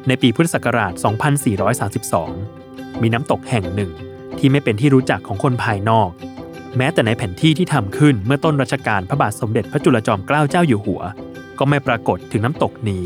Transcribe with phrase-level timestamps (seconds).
[0.08, 0.92] ในปีพุทธศักราช
[2.16, 3.90] 2432 มีน้ำตกแห่งหนึ่ง
[4.38, 6.10] ที่ไม่เป็นที่รู้จักของคนภายนอก
[6.76, 11.02] แม้แต่ในแผนที่ที่ทำขึ้นเมื่อต้นรัชกาลพระบาทสมเด็จพระจุลจอมเกล้าเจ้าอยู่หัว
[11.58, 13.04] ก็ไม่ปรากฏถึงน้ำตกนี้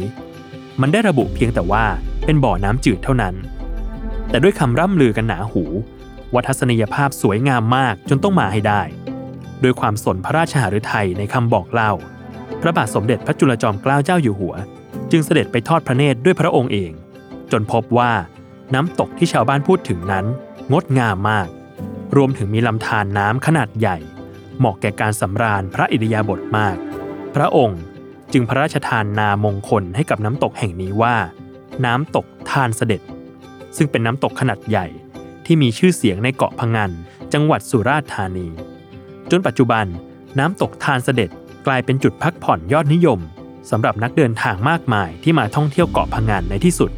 [0.80, 1.84] มันได้ระบุเพียงแต่ว่า
[2.24, 3.34] เป็นบ่อน้ำจืดเท่านั้น
[4.30, 5.64] แต่ด้วยคำร่ำลือกันหนาหู
[6.34, 8.82] วัทัศนียภาพสวยงามมากจนต้องมาให้ได้
[9.60, 11.92] โดยความสนพระราชหฤทัยในคำบอกเล่า
[12.60, 14.56] พระบาทสมเด็จพระจุลจอมเกล้าเจ้าอยู่หัว
[15.10, 16.92] จึงเสด็จไปทอดพระเนตรด้วยพระองค์เอง
[17.53, 18.12] จนพบว่า
[18.75, 20.27] น้ำตกที่ชาวบ้านพูดถึงนั้น
[20.72, 21.48] งดงามมาก
[22.17, 23.97] รวมถึงมีลำธารน้ำขนาดใหญ่
[24.58, 26.77] เหมาะแก่การสำราญพระอิริยาบถมาก
[27.34, 27.80] พระองค์
[28.33, 31.17] จึงพระราชทานนามงคลให้กับน้ำตกแห่งนี้ว่า
[31.84, 33.00] น้ำตกทานเสด็จ
[33.77, 34.86] ซึ่งเป็นน้ำตกขนาดใหญ่
[35.47, 36.91] ที่มีชื่อเสียงในเกาะพังงาน
[37.33, 38.48] จังหวัดสุราษฎร์ธานี
[39.30, 39.86] จนปัจจุบัน
[40.39, 41.30] น้ำตกทานเสด็จ
[41.67, 43.20] กลายเป็นจุดพักผ่อนยอดนิยม
[43.70, 46.91] สำหรับนักเดินทางมากมายที่มาท่องเที่ยวเกาะพังงานในที่สุด